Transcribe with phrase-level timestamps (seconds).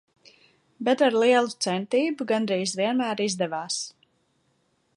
[0.87, 3.79] Bet ar lielu centību gandrīz vienmēr izdevās.